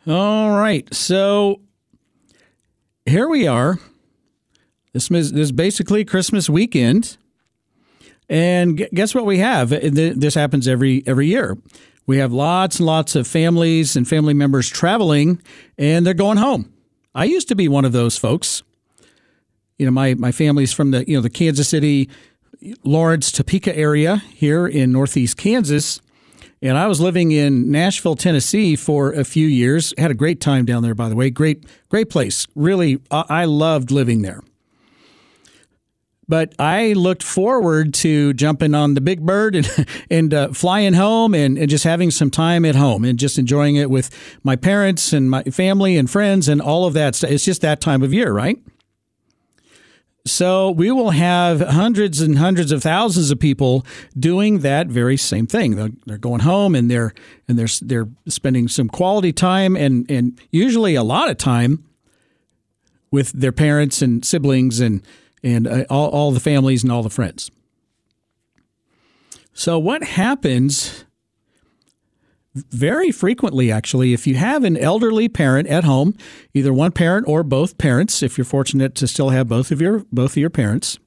[0.06, 1.60] All right, so
[3.06, 3.78] here we are.
[4.92, 7.16] This is basically Christmas weekend.
[8.28, 9.70] And guess what we have?
[9.70, 11.58] This happens every every year.
[12.10, 15.40] We have lots and lots of families and family members traveling,
[15.78, 16.74] and they're going home.
[17.14, 18.64] I used to be one of those folks.
[19.78, 22.10] You know, my my family's from the you know the Kansas City,
[22.82, 26.00] Lawrence, Topeka area here in Northeast Kansas.
[26.60, 29.94] And I was living in Nashville, Tennessee for a few years.
[29.96, 31.30] Had a great time down there, by the way.
[31.30, 32.44] Great, great place.
[32.56, 34.40] Really, I loved living there.
[36.30, 39.68] But I looked forward to jumping on the big bird and
[40.10, 43.74] and uh, flying home and, and just having some time at home and just enjoying
[43.74, 44.10] it with
[44.44, 47.20] my parents and my family and friends and all of that.
[47.24, 48.56] It's just that time of year, right?
[50.24, 53.84] So we will have hundreds and hundreds of thousands of people
[54.16, 55.74] doing that very same thing.
[55.74, 57.12] They're, they're, going home and they're
[57.48, 61.84] and they're they're spending some quality time and and usually a lot of time
[63.10, 65.02] with their parents and siblings and
[65.42, 67.50] and uh, all, all the families and all the friends.
[69.52, 71.04] So, what happens
[72.54, 76.16] very frequently, actually, if you have an elderly parent at home,
[76.52, 80.04] either one parent or both parents, if you're fortunate to still have both of your
[80.10, 80.98] both of your parents,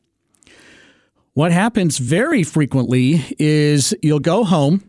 [1.33, 4.83] what happens very frequently is you'll go home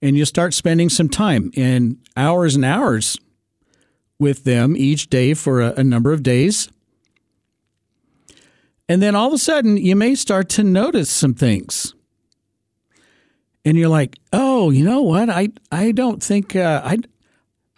[0.00, 3.16] and you'll start spending some time and hours and hours
[4.18, 6.68] with them each day for a, a number of days.
[8.92, 11.94] And then all of a sudden, you may start to notice some things.
[13.64, 15.30] And you're like, oh, you know what?
[15.30, 16.98] I, I don't think uh, I,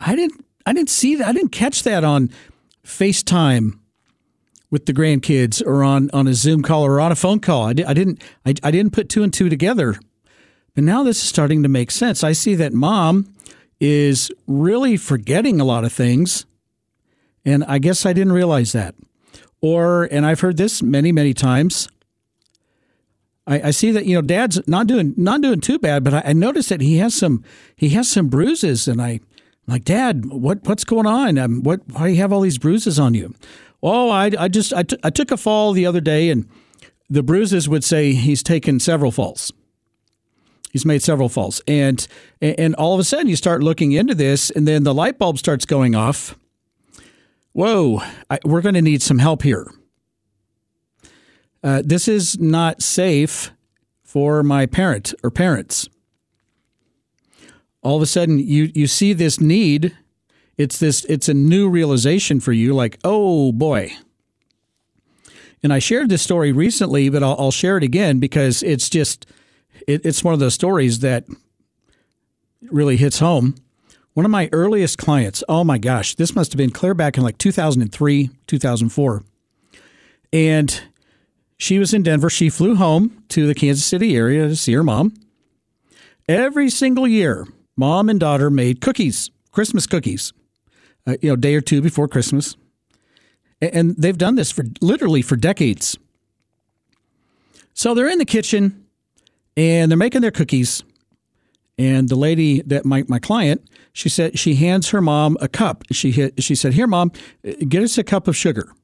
[0.00, 1.29] I didn't I didn't see that.
[1.29, 2.31] I didn't catch that on
[2.85, 3.79] FaceTime
[4.72, 7.62] with the grandkids or on, on a Zoom call or on a phone call.
[7.62, 9.94] I, di- I didn't I, I didn't put two and two together.
[10.74, 12.24] But now this is starting to make sense.
[12.24, 13.33] I see that mom
[13.79, 16.44] is really forgetting a lot of things.
[17.44, 18.96] And I guess I didn't realize that.
[19.64, 21.88] Or, and I've heard this many, many times.
[23.46, 26.22] I, I see that you know Dad's not doing not doing too bad, but I,
[26.27, 27.42] I noticed that he has some
[27.74, 29.20] he has some bruises, and I am
[29.66, 31.38] like Dad, what what's going on?
[31.38, 33.35] Um, what why do you have all these bruises on you?
[33.83, 36.46] Oh, I, I just I, t- I took a fall the other day, and
[37.09, 39.50] the bruises would say he's taken several falls.
[40.72, 42.07] He's made several falls, and
[42.42, 45.38] and all of a sudden you start looking into this, and then the light bulb
[45.38, 46.37] starts going off,
[47.55, 49.67] whoa, I, we're going to need some help here.
[51.62, 53.51] Uh, this is not safe
[54.03, 55.88] for my parent or parents.
[57.83, 59.97] All of a sudden, you, you see this need.
[60.59, 61.05] It's this.
[61.07, 62.75] It's a new realization for you.
[62.75, 63.93] Like, oh boy.
[65.62, 69.27] And I shared this story recently, but I'll, I'll share it again because it's just,
[69.88, 71.25] it, it's one of those stories that
[72.62, 73.55] really hits home.
[74.14, 77.24] One of my earliest clients, oh my gosh, this must have been clear back in
[77.24, 79.22] like 2003, 2004.
[80.33, 80.83] And
[81.57, 82.31] she was in Denver.
[82.31, 85.14] She flew home to the Kansas City area to see her mom.
[86.29, 87.46] Every single year,
[87.77, 90.33] mom and daughter made cookies, Christmas cookies,
[91.09, 92.57] uh, you know, day or two before Christmas.
[93.61, 95.98] And they've done this for literally for decades.
[97.72, 98.87] So they're in the kitchen
[99.57, 100.85] and they're making their cookies.
[101.79, 105.85] And the lady that my, my client, she said she hands her mom a cup.
[105.92, 107.12] She hit, she said, "Here, mom,
[107.68, 108.74] get us a cup of sugar."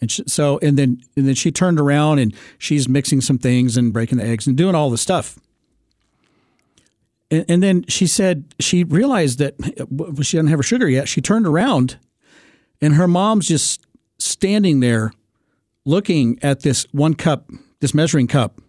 [0.00, 3.76] And she, so and then and then she turned around and she's mixing some things
[3.76, 5.40] and breaking the eggs and doing all the stuff.
[7.32, 9.56] And, and then she said she realized that
[10.22, 11.08] she didn't have her sugar yet.
[11.08, 11.98] She turned around,
[12.80, 13.84] and her mom's just
[14.18, 15.12] standing there,
[15.84, 18.60] looking at this one cup, this measuring cup,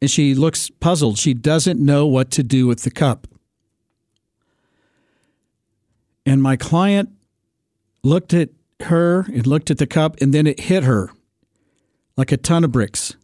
[0.00, 1.18] and she looks puzzled.
[1.18, 3.26] She doesn't know what to do with the cup.
[6.24, 7.10] And my client
[8.02, 11.10] looked at her and looked at the cup, and then it hit her
[12.16, 13.16] like a ton of bricks.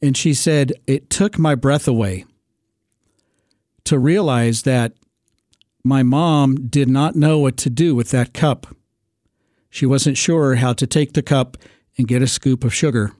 [0.00, 2.24] And she said, It took my breath away
[3.84, 4.92] to realize that
[5.82, 8.66] my mom did not know what to do with that cup.
[9.68, 11.56] She wasn't sure how to take the cup
[11.98, 13.12] and get a scoop of sugar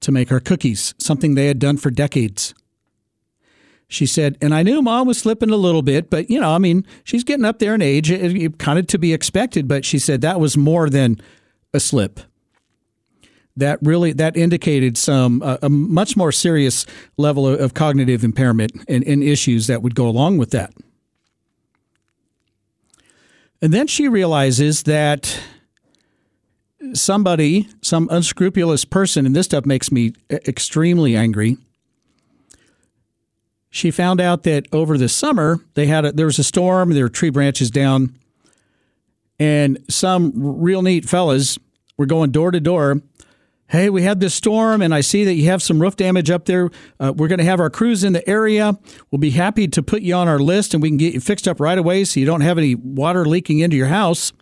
[0.00, 2.54] to make our cookies, something they had done for decades.
[3.92, 6.58] She said, and I knew mom was slipping a little bit, but you know, I
[6.58, 9.68] mean, she's getting up there in age, it kind of to be expected.
[9.68, 11.20] But she said that was more than
[11.74, 12.20] a slip.
[13.54, 16.86] That really that indicated some uh, a much more serious
[17.18, 20.72] level of, of cognitive impairment and, and issues that would go along with that.
[23.60, 25.38] And then she realizes that
[26.94, 31.58] somebody, some unscrupulous person, and this stuff makes me eh, extremely angry.
[33.74, 37.04] She found out that over the summer they had a, there was a storm, there
[37.04, 38.14] were tree branches down,
[39.38, 41.58] and some real neat fellas
[41.96, 43.00] were going door to door.
[43.68, 46.44] Hey, we had this storm, and I see that you have some roof damage up
[46.44, 46.68] there.
[47.00, 48.78] Uh, we're going to have our crews in the area.
[49.10, 51.48] We'll be happy to put you on our list, and we can get you fixed
[51.48, 54.34] up right away so you don't have any water leaking into your house.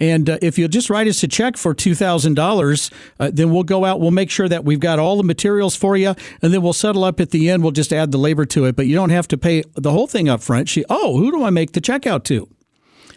[0.00, 3.84] And uh, if you'll just write us a check for $2,000, uh, then we'll go
[3.84, 6.72] out, we'll make sure that we've got all the materials for you, and then we'll
[6.72, 7.62] settle up at the end.
[7.62, 10.06] We'll just add the labor to it, but you don't have to pay the whole
[10.06, 10.68] thing up front.
[10.68, 12.48] She, oh, who do I make the check out to?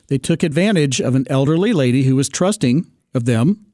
[0.08, 3.66] They took advantage of an elderly lady who was trusting of them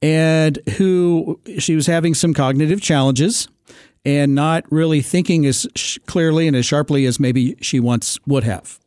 [0.00, 3.48] and who she was having some cognitive challenges
[4.04, 5.66] and not really thinking as
[6.06, 8.78] clearly and as sharply as maybe she once would have.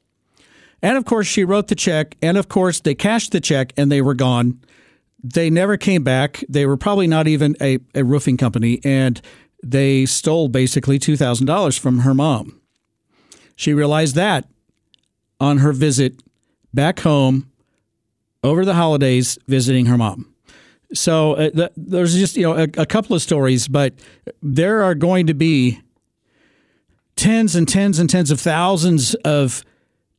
[0.81, 2.15] And of course, she wrote the check.
[2.21, 4.59] And of course, they cashed the check and they were gone.
[5.21, 6.43] They never came back.
[6.47, 8.79] They were probably not even a, a roofing company.
[8.83, 9.21] And
[9.61, 12.61] they stole basically $2,000 from her mom.
[13.55, 14.47] She realized that
[15.39, 16.21] on her visit
[16.73, 17.49] back home
[18.43, 20.33] over the holidays visiting her mom.
[20.93, 23.93] So uh, the, there's just you know a, a couple of stories, but
[24.41, 25.81] there are going to be
[27.15, 29.63] tens and tens and tens of thousands of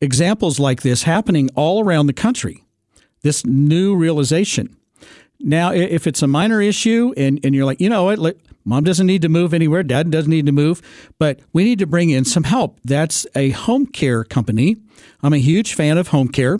[0.00, 2.64] examples like this happening all around the country.
[3.22, 4.76] This new realization.
[5.40, 9.06] Now, if it's a minor issue and, and you're like, you know what, mom doesn't
[9.06, 10.82] need to move anywhere, dad doesn't need to move,
[11.18, 12.78] but we need to bring in some help.
[12.84, 14.76] That's a home care company.
[15.22, 16.58] I'm a huge fan of home care.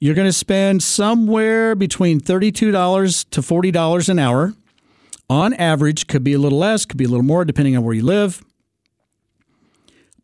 [0.00, 4.54] You're going to spend somewhere between $32 to $40 an hour.
[5.28, 7.94] On average, could be a little less, could be a little more, depending on where
[7.94, 8.44] you live.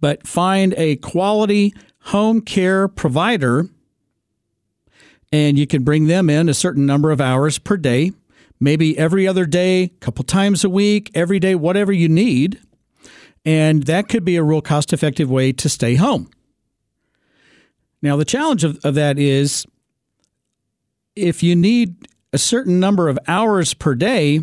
[0.01, 3.69] But find a quality home care provider,
[5.33, 8.13] and you can bring them in a certain number of hours per day,
[8.61, 12.61] maybe every other day, a couple times a week, every day, whatever you need.
[13.45, 16.31] And that could be a real cost effective way to stay home.
[18.03, 19.67] Now, the challenge of, of that is
[21.15, 24.41] if you need a certain number of hours per day,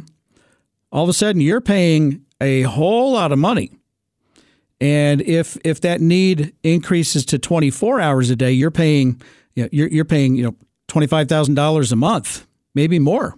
[0.91, 3.78] all of a sudden you're paying a whole lot of money
[4.81, 9.21] and if if that need increases to 24 hours a day, you're paying
[9.55, 10.55] you know, you're you're paying you know
[10.87, 13.35] twenty five thousand dollars a month, maybe more.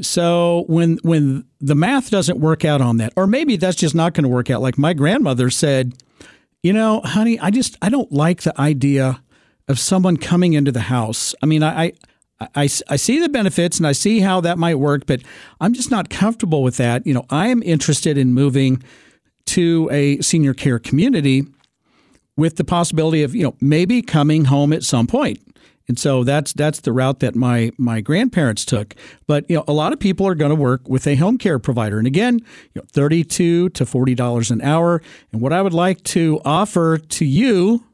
[0.00, 4.14] So when when the math doesn't work out on that, or maybe that's just not
[4.14, 4.62] going to work out.
[4.62, 5.94] Like my grandmother said,
[6.62, 9.22] you know, honey, I just I don't like the idea
[9.68, 11.34] of someone coming into the house.
[11.42, 11.92] I mean, I, I
[12.40, 15.20] I, I see the benefits and I see how that might work, but
[15.60, 17.06] I'm just not comfortable with that.
[17.06, 18.82] You know, I am interested in moving
[19.46, 21.46] to a senior care community
[22.36, 25.40] with the possibility of, you know, maybe coming home at some point.
[25.86, 28.94] And so that's that's the route that my my grandparents took.
[29.26, 31.58] But you know, a lot of people are going to work with a home care
[31.58, 32.38] provider, and again,
[32.72, 35.02] you know, thirty-two to forty dollars an hour.
[35.30, 37.84] And what I would like to offer to you,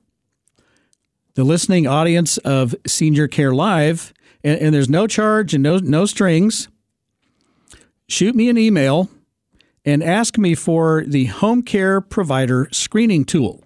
[1.35, 4.13] the listening audience of Senior Care Live,
[4.45, 6.69] and, and there's no charge and no no strings.
[8.09, 9.11] Shoot me an email
[9.85, 13.65] and ask me for the home care provider screening tool.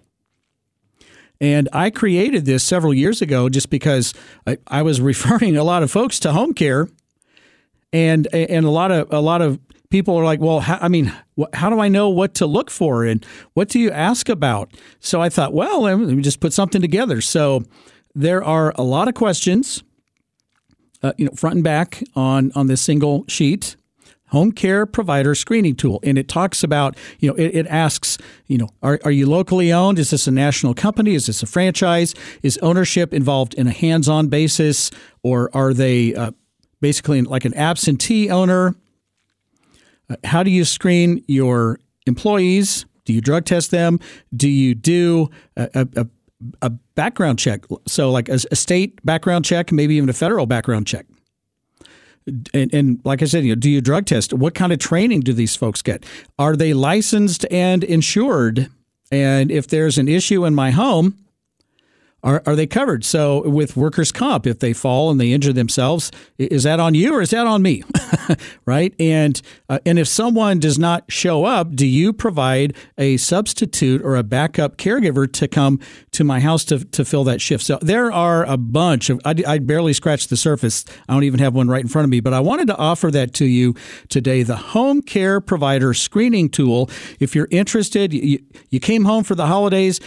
[1.41, 4.13] And I created this several years ago just because
[4.47, 6.87] I, I, was referring a lot of folks to home care,
[7.91, 11.13] and and a lot of a lot of people are like, well, how, I mean,
[11.53, 14.73] how do I know what to look for and what do you ask about?
[14.99, 17.21] So I thought, well, let me just put something together.
[17.21, 17.63] So
[18.13, 19.83] there are a lot of questions,
[21.03, 23.75] uh, you know, front and back on on this single sheet
[24.27, 25.99] home care provider screening tool.
[26.03, 29.71] And it talks about, you know, it, it, asks, you know, are, are you locally
[29.71, 29.99] owned?
[29.99, 31.15] Is this a national company?
[31.15, 32.15] Is this a franchise?
[32.41, 34.91] Is ownership involved in a hands on basis?
[35.23, 36.31] Or are they uh,
[36.81, 38.75] basically like an absentee owner?
[40.09, 42.85] Uh, how do you screen your employees?
[43.05, 43.99] Do you drug test them?
[44.35, 46.07] Do you do a, a,
[46.63, 47.63] a background check?
[47.87, 51.05] So, like a, a state background check, maybe even a federal background check
[52.53, 54.33] and, and, like I said, you know, do you drug test?
[54.33, 56.05] What kind of training do these folks get?
[56.39, 58.69] Are they licensed and insured?
[59.11, 61.17] And if there's an issue in my home,
[62.25, 63.05] are, are they covered?
[63.05, 67.13] So with workers' comp, if they fall and they injure themselves, is that on you
[67.13, 67.83] or is that on me?
[68.65, 68.93] right?
[68.99, 74.15] And uh, and if someone does not show up, do you provide a substitute or
[74.15, 75.79] a backup caregiver to come
[76.11, 77.63] to my house to, to fill that shift?
[77.63, 79.21] So there are a bunch of.
[79.23, 80.83] I, I barely scratched the surface.
[81.07, 83.11] I don't even have one right in front of me, but I wanted to offer
[83.11, 83.75] that to you
[84.09, 84.41] today.
[84.41, 86.89] The home care provider screening tool.
[87.19, 88.39] If you're interested, you,
[88.71, 89.99] you came home for the holidays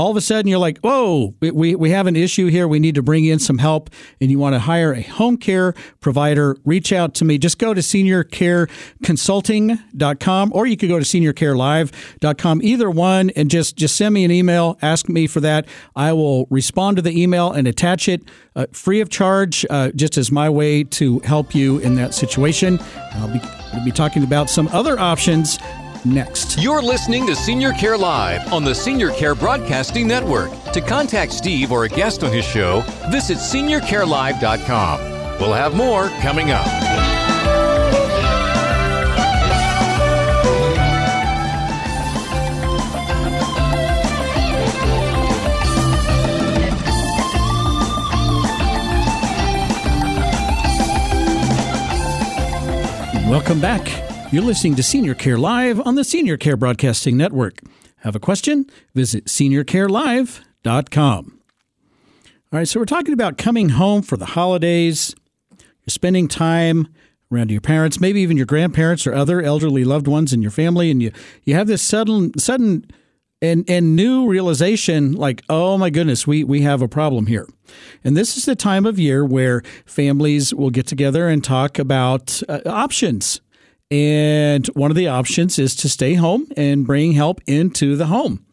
[0.00, 2.66] all of a sudden you're like, whoa, we, we have an issue here.
[2.66, 3.90] We need to bring in some help.
[4.18, 7.36] And you want to hire a home care provider, reach out to me.
[7.36, 13.96] Just go to seniorcareconsulting.com or you could go to seniorcarelive.com, either one, and just, just
[13.96, 14.78] send me an email.
[14.80, 15.68] Ask me for that.
[15.94, 18.22] I will respond to the email and attach it
[18.56, 22.78] uh, free of charge, uh, just as my way to help you in that situation.
[23.12, 23.40] I'll be,
[23.74, 25.58] I'll be talking about some other options
[26.04, 26.58] next.
[26.58, 30.50] You're listening to Senior Care Live on the Senior Care Broadcasting Network.
[30.72, 35.00] To contact Steve or a guest on his show, visit seniorcarelive.com.
[35.40, 36.66] We'll have more coming up.
[53.30, 54.09] Welcome back.
[54.32, 57.58] You're listening to Senior Care Live on the Senior Care Broadcasting Network.
[58.02, 58.64] Have a question?
[58.94, 61.40] Visit seniorcarelive.com.
[62.52, 65.16] All right, so we're talking about coming home for the holidays.
[65.58, 66.86] You're spending time
[67.32, 70.92] around your parents, maybe even your grandparents or other elderly loved ones in your family,
[70.92, 71.10] and you,
[71.42, 72.84] you have this sudden sudden
[73.42, 77.48] and and new realization like, oh my goodness, we, we have a problem here.
[78.04, 82.40] And this is the time of year where families will get together and talk about
[82.48, 83.40] uh, options
[83.90, 88.44] and one of the options is to stay home and bring help into the home.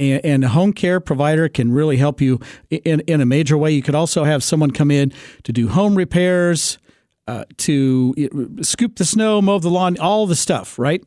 [0.00, 2.38] And, a home care provider can really help you
[2.70, 3.72] in, in a major way.
[3.72, 6.78] You could also have someone come in to do home repairs,
[7.26, 8.14] uh, to
[8.62, 11.02] scoop the snow, mow the lawn, all the stuff, right?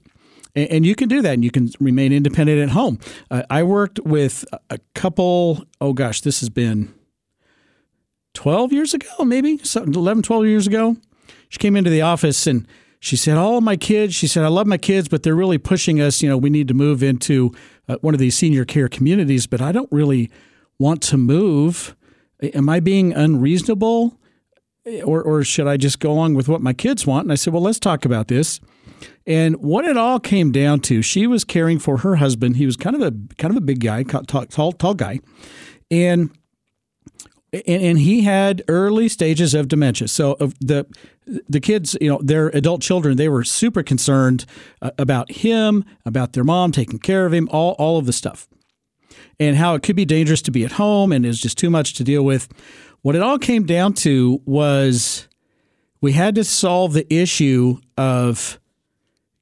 [0.56, 3.00] And, and you can do that and you can remain independent at home.
[3.32, 6.94] Uh, I worked with a couple, oh gosh, this has been
[8.34, 10.98] 12 years ago, maybe 11, 12 years ago.
[11.48, 12.68] She came into the office and
[13.02, 16.00] she said, All my kids, she said, I love my kids, but they're really pushing
[16.00, 16.22] us.
[16.22, 17.52] You know, we need to move into
[17.90, 20.30] uh, one of these senior care communities, but I don't really
[20.78, 21.96] want to move.
[22.42, 24.18] Am I being unreasonable?
[25.04, 27.26] Or, or should I just go along with what my kids want?
[27.26, 28.60] And I said, Well, let's talk about this.
[29.26, 32.58] And what it all came down to, she was caring for her husband.
[32.58, 35.20] He was kind of a kind of a big guy, tall, tall, tall guy,
[35.90, 36.30] and
[37.54, 40.08] and, and he had early stages of dementia.
[40.08, 40.86] So the
[41.26, 44.46] the kids, you know, their adult children, they were super concerned
[44.82, 48.48] uh, about him, about their mom taking care of him, all all of the stuff,
[49.40, 51.94] and how it could be dangerous to be at home and is just too much
[51.96, 52.48] to deal with.
[53.02, 55.28] What it all came down to was
[56.02, 58.60] we had to solve the issue of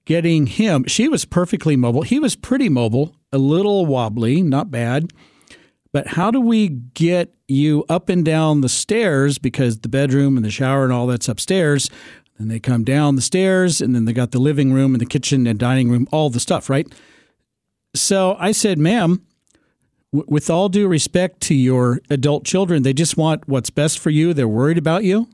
[0.06, 0.86] getting him.
[0.88, 2.02] She was perfectly mobile.
[2.02, 5.12] He was pretty mobile, a little wobbly, not bad.
[5.92, 10.46] But how do we get you up and down the stairs because the bedroom and
[10.46, 11.90] the shower and all that's upstairs?
[12.38, 15.06] And they come down the stairs and then they got the living room and the
[15.06, 16.88] kitchen and dining room, all the stuff, right?
[17.96, 19.26] So I said, ma'am,
[20.12, 24.34] with all due respect to your adult children, they just want what's best for you.
[24.34, 25.28] They're worried about you.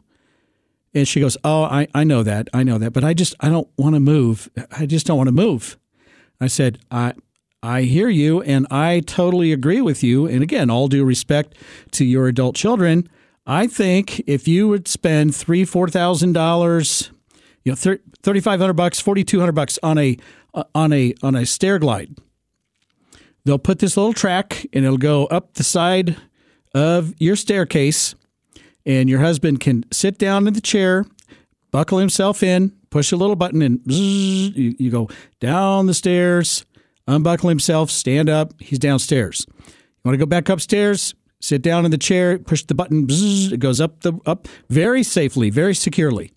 [0.94, 2.48] And she goes, Oh, I, I know that.
[2.54, 2.92] I know that.
[2.92, 4.50] But I just, I don't want to move.
[4.72, 5.78] I just don't want to move.
[6.40, 7.14] I said, I,
[7.66, 10.28] I hear you and I totally agree with you.
[10.28, 11.56] And again, all due respect
[11.92, 13.10] to your adult children,
[13.48, 17.10] I think if you would spend three, four thousand dollars,
[17.64, 20.16] you know, thirty five hundred bucks, forty two hundred bucks on a
[20.54, 22.16] uh, on a on a stair glide,
[23.46, 26.18] they'll put this little track and it'll go up the side
[26.76, 28.14] of your staircase,
[28.86, 31.06] and your husband can sit down in the chair,
[31.72, 35.10] buckle himself in, push a little button, and you, you go
[35.40, 36.64] down the stairs,
[37.08, 39.46] unbuckle himself, stand up, he's downstairs.
[39.68, 41.14] You want to go back upstairs?
[41.46, 45.50] sit down in the chair, push the button, it goes up the up very safely,
[45.50, 46.32] very securely.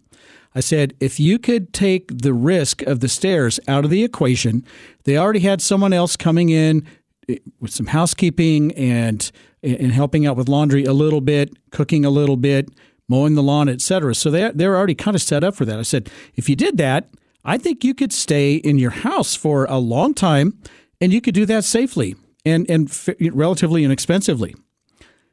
[0.55, 4.65] I said, if you could take the risk of the stairs out of the equation,
[5.05, 6.87] they already had someone else coming in
[7.29, 9.31] eh, with some housekeeping and
[9.63, 12.69] and helping out with laundry a little bit, cooking a little bit,
[13.09, 14.15] mowing the lawn, etc.
[14.15, 15.79] So they they're already kind of set up for that.
[15.79, 17.09] I said, if you did that,
[17.45, 20.59] I think you could stay in your house for a long time,
[21.01, 22.91] and you could do that safely and and
[23.33, 24.55] relatively inexpensively.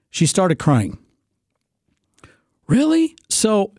[0.09, 0.97] She started crying.
[2.67, 3.15] Really?
[3.29, 3.73] So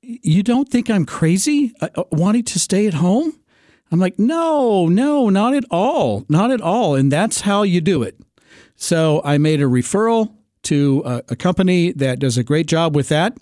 [0.00, 3.38] you don't think I'm crazy uh, uh, wanting to stay at home?
[3.90, 6.24] I'm like, no, no, not at all.
[6.28, 6.94] Not at all.
[6.94, 8.18] And that's how you do it.
[8.76, 10.34] So I made a referral
[10.64, 13.36] to a, a company that does a great job with that.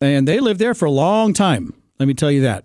[0.00, 1.74] And they lived there for a long time.
[1.98, 2.64] Let me tell you that.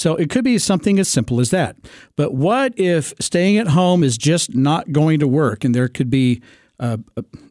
[0.00, 1.76] So it could be something as simple as that.
[2.16, 6.08] But what if staying at home is just not going to work and there could
[6.08, 6.40] be
[6.78, 6.96] uh,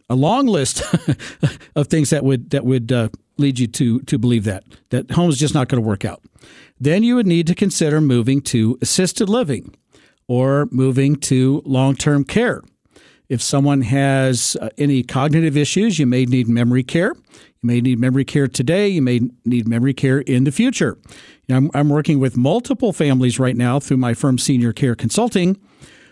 [0.10, 0.82] a long list
[1.76, 5.30] of things that would that would uh, lead you to to believe that that home
[5.30, 6.24] is just not going to work out.
[6.80, 9.76] Then you would need to consider moving to assisted living
[10.28, 12.64] or moving to long term care.
[13.28, 17.14] If someone has uh, any cognitive issues, you may need memory care.
[17.62, 18.88] You may need memory care today.
[18.88, 20.98] You may need memory care in the future.
[21.50, 25.60] I'm, I'm working with multiple families right now through my firm, Senior Care Consulting,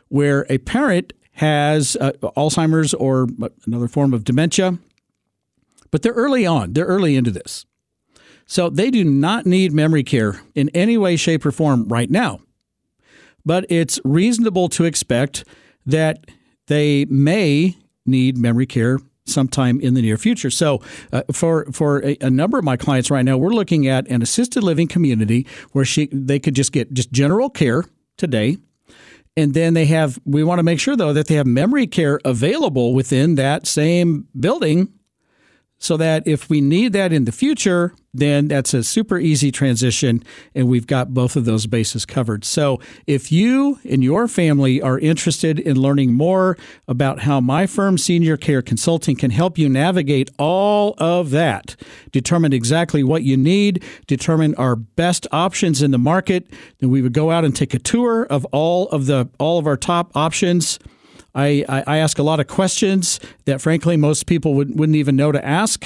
[0.09, 3.27] where a parent has uh, Alzheimer's or
[3.65, 4.79] another form of dementia,
[5.91, 7.65] but they're early on, they're early into this.
[8.45, 12.39] So they do not need memory care in any way, shape, or form right now.
[13.45, 15.43] But it's reasonable to expect
[15.85, 16.25] that
[16.67, 20.49] they may need memory care sometime in the near future.
[20.49, 24.07] So, uh, for for a, a, number of my clients right now, we're looking at
[24.07, 27.85] an assisted living community where she they could just get just general care
[28.17, 28.57] today,
[29.37, 32.19] and then they have, we want to make sure though that they have memory care
[32.25, 34.91] available within that same building
[35.79, 40.23] so that if we need that in the future, then that's a super easy transition
[40.55, 42.43] and we've got both of those bases covered.
[42.43, 46.57] So if you and your family are interested in learning more
[46.87, 51.75] about how my firm Senior Care Consulting can help you navigate all of that,
[52.11, 56.47] determine exactly what you need, determine our best options in the market,
[56.79, 59.67] then we would go out and take a tour of all of the all of
[59.67, 60.79] our top options
[61.37, 65.31] I, I, ask a lot of questions that, frankly, most people would, wouldn't even know
[65.31, 65.85] to ask.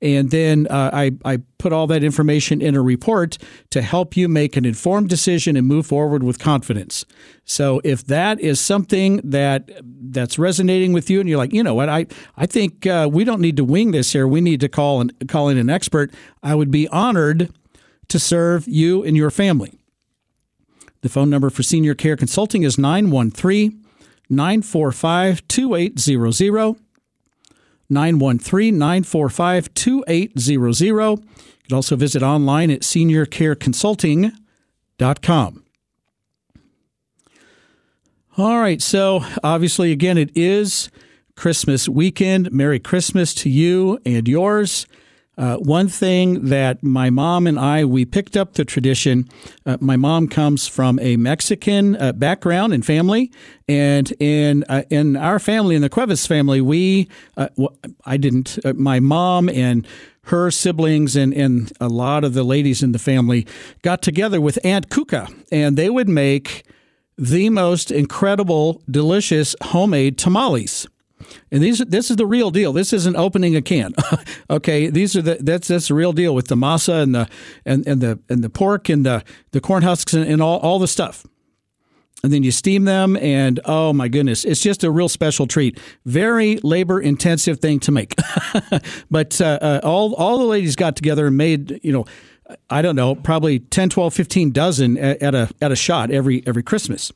[0.00, 3.38] And then uh, I, I put all that information in a report
[3.70, 7.04] to help you make an informed decision and move forward with confidence.
[7.44, 11.74] So if that is something that that's resonating with you, and you're like, you know
[11.74, 14.28] what, I I think uh, we don't need to wing this here.
[14.28, 16.12] We need to call and call in an expert.
[16.42, 17.52] I would be honored
[18.08, 19.78] to serve you and your family.
[21.00, 23.84] The phone number for Senior Care Consulting is 913
[24.28, 26.76] 945 2800.
[27.90, 30.90] 913 945 2800.
[30.90, 31.16] You
[31.68, 35.64] can also visit online at seniorcareconsulting.com.
[38.36, 40.90] All right, so obviously, again, it is
[41.34, 42.52] Christmas weekend.
[42.52, 44.86] Merry Christmas to you and yours.
[45.38, 49.28] Uh, one thing that my mom and I we picked up the tradition.
[49.64, 53.30] Uh, my mom comes from a Mexican uh, background and family,
[53.68, 57.48] and in uh, in our family, in the Cuevas family, we uh,
[58.04, 58.58] I didn't.
[58.64, 59.86] Uh, my mom and
[60.22, 63.46] her siblings and, and a lot of the ladies in the family
[63.82, 66.64] got together with Aunt Kuka and they would make
[67.16, 70.86] the most incredible, delicious homemade tamales.
[71.50, 72.72] And these this is the real deal.
[72.72, 73.94] This isn't opening a can.
[74.50, 77.28] okay, these are the that's that's the real deal with the masa and the
[77.64, 80.78] and, and the and the pork and the the corn husks and, and all all
[80.78, 81.26] the stuff.
[82.24, 85.78] And then you steam them, and oh my goodness, it's just a real special treat.
[86.04, 88.16] Very labor intensive thing to make,
[89.10, 92.06] but uh, uh, all all the ladies got together and made you know
[92.70, 96.42] I don't know, probably 10, 12, 15 dozen at, at, a at a shot every
[96.46, 97.12] every Christmas.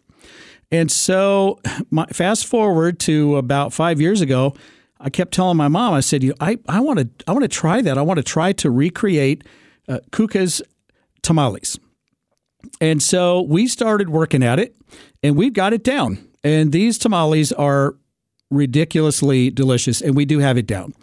[0.72, 1.60] And so,
[1.90, 4.54] my, fast forward to about five years ago,
[4.98, 7.82] I kept telling my mom, I said, I, I want to I want to try
[7.82, 7.98] that.
[7.98, 9.44] I want to try to recreate
[9.88, 10.62] uh, Kuka's
[11.22, 11.78] tamales.
[12.80, 14.74] And so we started working at it
[15.22, 16.26] and we've got it down.
[16.44, 17.96] And these tamales are
[18.52, 20.94] ridiculously delicious, and we do have it down.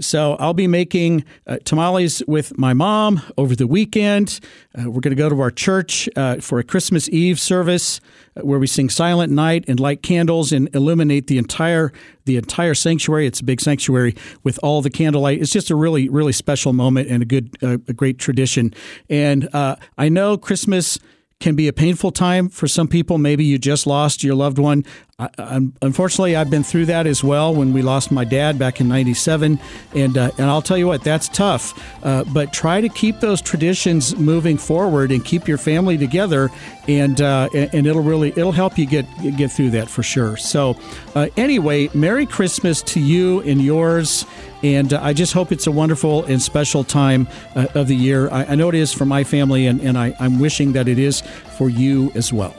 [0.00, 4.40] So I'll be making uh, tamales with my mom over the weekend.
[4.76, 8.00] Uh, we're going to go to our church uh, for a Christmas Eve service
[8.36, 11.92] uh, where we sing Silent Night and light candles and illuminate the entire
[12.24, 13.26] the entire sanctuary.
[13.26, 15.40] It's a big sanctuary with all the candlelight.
[15.40, 18.72] It's just a really really special moment and a good uh, a great tradition.
[19.10, 20.98] And uh, I know Christmas
[21.40, 23.18] can be a painful time for some people.
[23.18, 24.84] Maybe you just lost your loved one.
[25.16, 28.88] I, unfortunately, I've been through that as well when we lost my dad back in
[28.88, 29.60] '97,
[29.94, 31.72] and uh, and I'll tell you what, that's tough.
[32.04, 36.50] Uh, but try to keep those traditions moving forward and keep your family together,
[36.88, 39.06] and uh, and it'll really it'll help you get
[39.36, 40.36] get through that for sure.
[40.36, 40.76] So,
[41.14, 44.26] uh, anyway, Merry Christmas to you and yours,
[44.64, 48.28] and uh, I just hope it's a wonderful and special time uh, of the year.
[48.30, 50.98] I, I, know it is for my family, and, and I, I'm wishing that it
[50.98, 51.20] is
[51.56, 52.54] for you as well.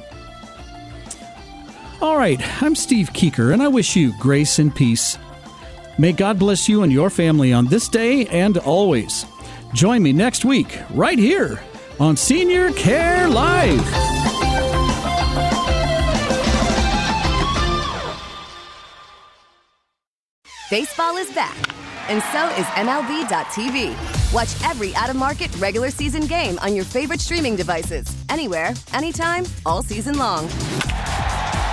[2.02, 5.18] All right, I'm Steve Keeker, and I wish you grace and peace.
[5.98, 9.26] May God bless you and your family on this day and always.
[9.74, 11.62] Join me next week, right here
[12.00, 13.80] on Senior Care Live.
[20.70, 21.56] Baseball is back,
[22.10, 24.34] and so is MLB.tv.
[24.34, 29.46] Watch every out of market regular season game on your favorite streaming devices, anywhere, anytime,
[29.66, 30.50] all season long.